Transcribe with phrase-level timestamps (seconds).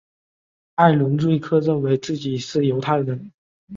[0.73, 3.31] 艾伦瑞克认为自己是犹太人。